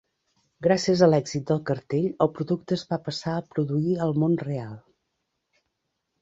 Gràcies 0.67 1.01
a 1.05 1.09
l'èxit 1.09 1.43
del 1.51 1.59
cartell, 1.69 2.07
el 2.27 2.31
producte 2.37 2.77
es 2.79 2.85
va 2.95 2.99
passar 3.11 3.35
a 3.35 3.45
produir 3.53 3.95
al 4.07 4.15
món 4.25 4.39
real. 4.49 4.75